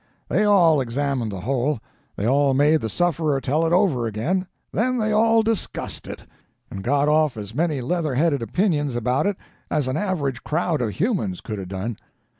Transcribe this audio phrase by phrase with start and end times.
[0.29, 1.79] They all examined the hole,
[2.15, 6.25] they all made the sufferer tell it over again, then they all discussed it,
[6.71, 9.37] and got off as many leather headed opinions about it
[9.69, 11.97] as an average crowd of humans could have done.